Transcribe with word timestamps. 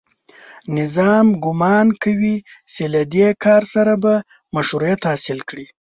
نظام 0.77 1.27
ګومان 1.43 1.87
کوي 2.03 2.35
چې 2.73 2.83
له 2.93 3.01
دې 3.13 3.27
کار 3.43 3.63
سره 3.73 3.93
به 4.03 4.13
مشروعیت 4.55 5.01
حاصل 5.09 5.39
کړي 5.49 5.65